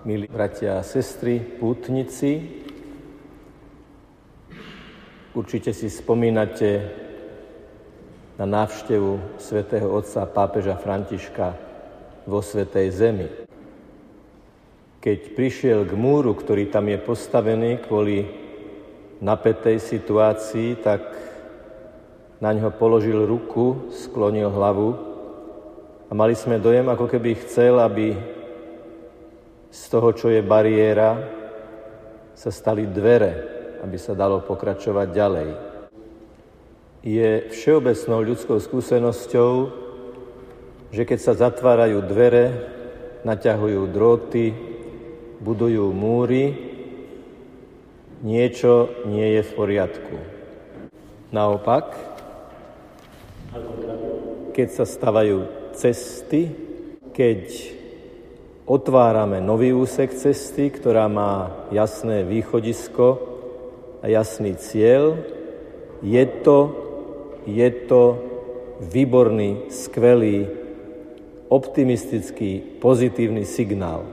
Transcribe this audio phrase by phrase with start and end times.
[0.00, 2.40] milí bratia a sestry, pútnici.
[5.36, 6.88] Určite si spomínate
[8.40, 11.52] na návštevu svätého otca pápeža Františka
[12.24, 13.28] vo Svetej Zemi.
[15.04, 18.24] Keď prišiel k múru, ktorý tam je postavený kvôli
[19.20, 21.04] napätej situácii, tak
[22.40, 24.96] na ňo položil ruku, sklonil hlavu
[26.08, 28.39] a mali sme dojem, ako keby chcel, aby
[29.70, 31.16] z toho, čo je bariéra,
[32.34, 33.32] sa stali dvere,
[33.86, 35.50] aby sa dalo pokračovať ďalej.
[37.00, 39.52] Je všeobecnou ľudskou skúsenosťou,
[40.90, 42.44] že keď sa zatvárajú dvere,
[43.24, 44.52] naťahujú dróty,
[45.40, 46.52] budujú múry,
[48.20, 50.16] niečo nie je v poriadku.
[51.30, 51.94] Naopak,
[54.52, 56.52] keď sa stavajú cesty,
[57.14, 57.79] keď
[58.70, 63.30] otvárame nový úsek cesty, ktorá má jasné východisko,
[64.00, 65.20] a jasný cieľ,
[66.00, 66.58] je to,
[67.44, 68.02] je to
[68.80, 70.48] výborný, skvelý,
[71.52, 74.08] optimistický, pozitívny signál.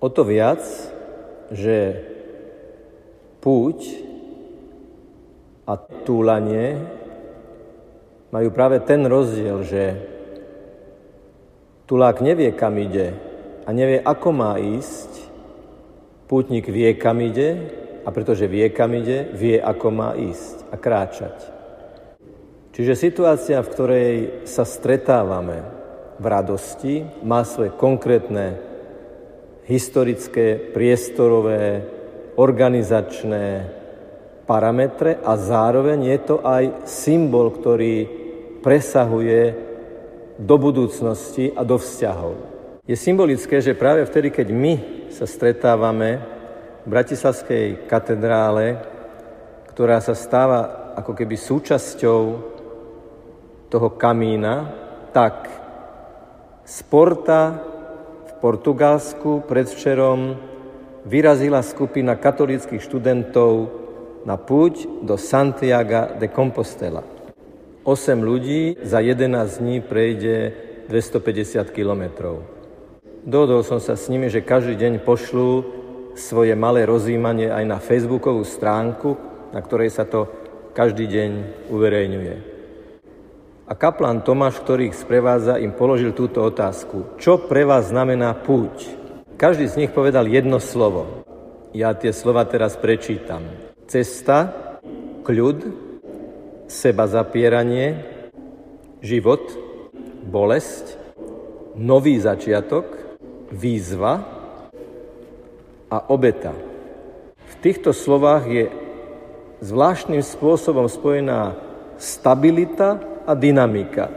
[0.00, 0.64] O to viac,
[1.52, 2.00] že
[3.44, 3.84] púť
[5.68, 5.76] a
[6.08, 6.80] túlanie
[8.32, 9.82] majú práve ten rozdiel, že
[11.88, 13.16] tulák nevie, kam ide
[13.64, 15.08] a nevie, ako má ísť,
[16.28, 17.72] pútnik vie, kam ide
[18.04, 21.36] a pretože vie, kam ide, vie, ako má ísť a kráčať.
[22.76, 24.12] Čiže situácia, v ktorej
[24.44, 25.64] sa stretávame
[26.20, 28.60] v radosti, má svoje konkrétne
[29.64, 31.82] historické, priestorové,
[32.38, 33.66] organizačné
[34.46, 38.06] parametre a zároveň je to aj symbol, ktorý
[38.62, 39.67] presahuje
[40.38, 42.38] do budúcnosti a do vzťahov.
[42.86, 44.74] Je symbolické, že práve vtedy, keď my
[45.10, 46.22] sa stretávame
[46.86, 48.80] v Bratislavskej katedrále,
[49.74, 52.22] ktorá sa stáva ako keby súčasťou
[53.68, 54.72] toho kamína,
[55.12, 55.50] tak
[56.64, 57.60] sporta
[58.24, 60.38] v Portugalsku predvčerom
[61.04, 63.52] vyrazila skupina katolíckých študentov
[64.24, 67.17] na púť do Santiago de Compostela.
[67.88, 70.52] 8 ľudí za 11 dní prejde
[70.92, 72.44] 250 kilometrov.
[73.24, 75.64] Dodol som sa s nimi, že každý deň pošlú
[76.12, 79.16] svoje malé rozjímanie aj na facebookovú stránku,
[79.56, 80.28] na ktorej sa to
[80.76, 81.30] každý deň
[81.72, 82.34] uverejňuje.
[83.64, 87.16] A kaplan Tomáš, ktorý ich sprevádza, im položil túto otázku.
[87.16, 88.84] Čo pre vás znamená púť?
[89.40, 91.24] Každý z nich povedal jedno slovo.
[91.72, 93.48] Ja tie slova teraz prečítam.
[93.88, 94.52] Cesta,
[95.24, 95.87] kľud,
[96.68, 98.04] seba zapieranie,
[99.00, 99.42] život,
[100.28, 101.00] bolesť,
[101.74, 102.84] nový začiatok,
[103.50, 104.38] výzva,
[105.88, 106.52] a obeta.
[107.48, 108.64] V týchto slovách je
[109.64, 111.56] zvláštnym spôsobom spojená
[111.96, 114.12] stabilita a dynamika.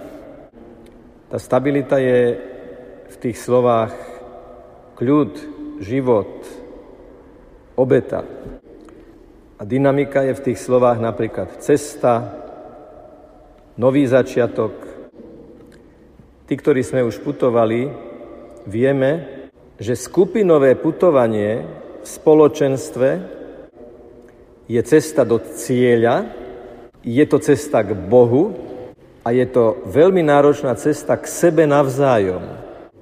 [1.31, 2.37] Tá stabilita je
[3.07, 3.95] v tých slovách
[4.99, 5.31] kľud,
[5.79, 6.43] život,
[7.79, 8.27] obeta.
[9.57, 12.40] A dynamika je v tých slovách napríklad cesta,
[13.79, 14.71] nový začiatok.
[16.47, 17.87] Tí, ktorí sme už putovali,
[18.67, 19.41] vieme,
[19.79, 21.63] že skupinové putovanie
[22.01, 23.09] v spoločenstve
[24.67, 26.27] je cesta do cieľa,
[27.01, 28.53] je to cesta k Bohu
[29.25, 32.45] a je to veľmi náročná cesta k sebe navzájom.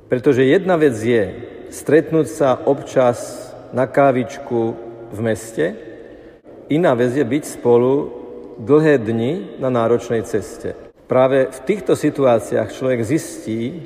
[0.08, 1.24] Pretože jedna vec je
[1.70, 4.62] stretnúť sa občas na kávičku
[5.14, 5.66] v meste,
[6.70, 8.19] iná vec je byť spolu
[8.60, 10.76] dlhé dni na náročnej ceste.
[11.08, 13.82] Práve v týchto situáciách človek zistí,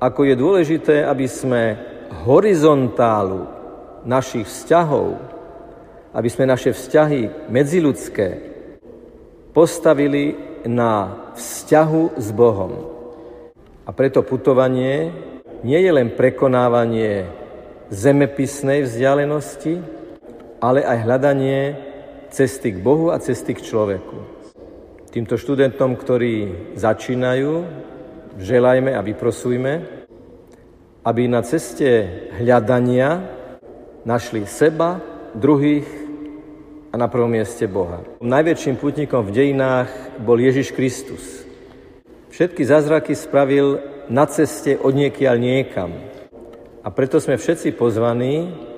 [0.00, 1.76] ako je dôležité, aby sme
[2.24, 3.46] horizontálu
[4.02, 5.20] našich vzťahov,
[6.16, 8.28] aby sme naše vzťahy medziludské
[9.52, 10.34] postavili
[10.66, 12.72] na vzťahu s Bohom.
[13.84, 15.12] A preto putovanie
[15.60, 17.28] nie je len prekonávanie
[17.92, 19.82] zemepisnej vzdialenosti,
[20.62, 21.89] ale aj hľadanie
[22.30, 24.16] cesty k Bohu a cesty k človeku.
[25.10, 26.34] Týmto študentom, ktorí
[26.78, 27.66] začínajú,
[28.38, 30.06] želajme a vyprosujme,
[31.02, 32.06] aby na ceste
[32.38, 33.26] hľadania
[34.06, 35.02] našli seba,
[35.34, 35.86] druhých
[36.90, 38.02] a na prvom mieste Boha.
[38.22, 39.90] Najväčším putníkom v dejinách
[40.22, 41.42] bol Ježiš Kristus.
[42.30, 45.90] Všetky zázraky spravil na ceste od niekiaľ niekam.
[46.80, 48.69] A preto sme všetci pozvaní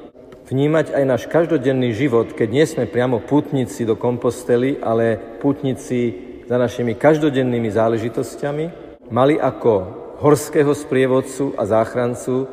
[0.53, 6.13] vnímať aj náš každodenný život, keď nie sme priamo putníci do kompostely, ale putníci
[6.45, 8.65] za našimi každodennými záležitosťami,
[9.09, 9.73] mali ako
[10.21, 12.45] horského sprievodcu a záchrancu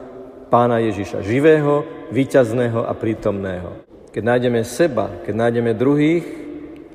[0.47, 1.83] pána Ježiša, živého,
[2.15, 3.83] víťazného a prítomného.
[4.15, 6.25] Keď nájdeme seba, keď nájdeme druhých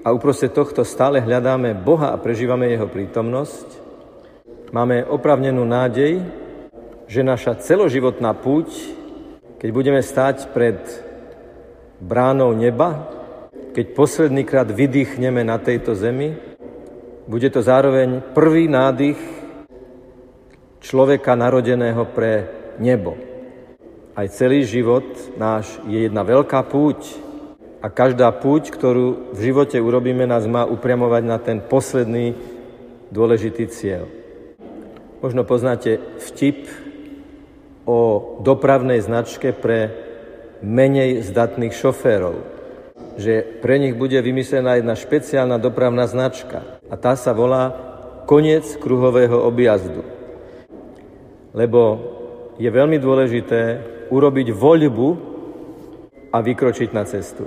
[0.02, 3.68] a uprostred tohto stále hľadáme Boha a prežívame Jeho prítomnosť,
[4.72, 6.24] máme opravnenú nádej,
[7.04, 8.93] že naša celoživotná púť,
[9.64, 10.76] keď budeme stáť pred
[11.96, 13.08] bránou neba,
[13.72, 16.36] keď poslednýkrát vydýchneme na tejto zemi,
[17.24, 19.16] bude to zároveň prvý nádych
[20.84, 22.44] človeka narodeného pre
[22.76, 23.16] nebo.
[24.12, 25.08] Aj celý život
[25.40, 27.16] náš je jedna veľká púť
[27.80, 32.36] a každá púť, ktorú v živote urobíme, nás má upriamovať na ten posledný
[33.08, 34.12] dôležitý cieľ.
[35.24, 36.83] Možno poznáte vtip
[37.84, 39.92] o dopravnej značke pre
[40.64, 42.36] menej zdatných šoférov,
[43.20, 47.76] že pre nich bude vymyslená jedna špeciálna dopravná značka a tá sa volá
[48.24, 50.14] koniec kruhového objazdu
[51.54, 51.80] lebo
[52.58, 53.60] je veľmi dôležité
[54.10, 55.08] urobiť voľbu
[56.34, 57.46] a vykročiť na cestu.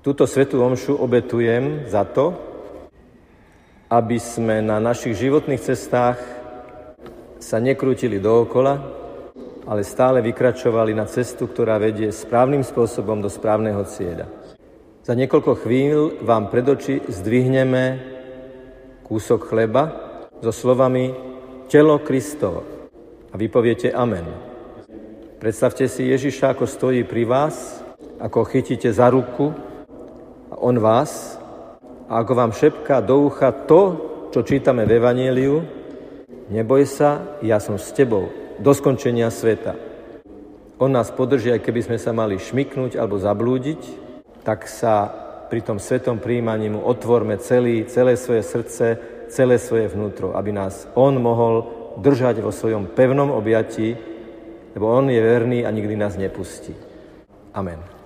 [0.00, 2.32] Túto svetú omšu obetujem za to,
[3.90, 6.16] aby sme na našich životných cestách
[7.40, 8.76] sa nekrútili dookola,
[9.64, 14.28] ale stále vykračovali na cestu, ktorá vedie správnym spôsobom do správneho cieľa.
[15.00, 17.84] Za niekoľko chvíľ vám pred oči zdvihneme
[19.08, 19.90] kúsok chleba
[20.44, 21.16] so slovami
[21.72, 22.62] telo Kristovo.
[23.32, 24.28] A vy poviete Amen.
[25.40, 27.80] Predstavte si Ježiša, ako stojí pri vás,
[28.20, 29.56] ako chytíte za ruku
[30.52, 31.40] a on vás
[32.04, 33.82] a ako vám šepká do ucha to,
[34.28, 35.79] čo čítame v Evangeliu,
[36.50, 38.28] neboj sa, ja som s tebou,
[38.60, 39.78] do skončenia sveta.
[40.76, 43.80] On nás podrží, aj keby sme sa mali šmiknúť alebo zablúdiť,
[44.44, 45.08] tak sa
[45.50, 48.86] pri tom svetom príjmaní mu otvorme celý, celé svoje srdce,
[49.28, 51.66] celé svoje vnútro, aby nás On mohol
[52.00, 53.98] držať vo svojom pevnom objatí,
[54.72, 56.72] lebo On je verný a nikdy nás nepustí.
[57.52, 57.99] Amen.